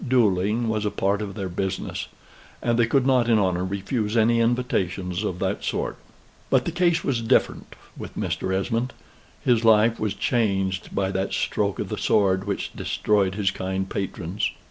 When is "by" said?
10.95-11.11